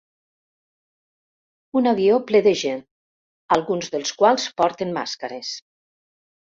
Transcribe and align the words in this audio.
Un 1.83 1.91
avió 1.91 2.17
ple 2.33 2.43
de 2.49 2.55
gent, 2.63 2.83
alguns 3.59 3.95
dels 3.95 4.19
quals 4.25 4.51
porten 4.61 5.01
màscares. 5.01 5.57